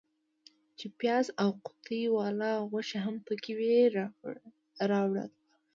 [0.77, 3.75] چې پیاز او قوطۍ والا غوښې هم پکې وې
[4.91, 5.29] راوړل.